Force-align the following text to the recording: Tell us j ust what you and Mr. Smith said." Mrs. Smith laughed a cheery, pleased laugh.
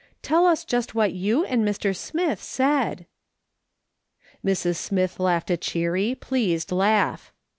Tell 0.23 0.47
us 0.47 0.65
j 0.65 0.77
ust 0.77 0.95
what 0.95 1.13
you 1.13 1.45
and 1.45 1.63
Mr. 1.63 1.95
Smith 1.95 2.41
said." 2.41 3.05
Mrs. 4.43 4.77
Smith 4.77 5.19
laughed 5.19 5.51
a 5.51 5.57
cheery, 5.57 6.15
pleased 6.15 6.71
laugh. 6.71 7.31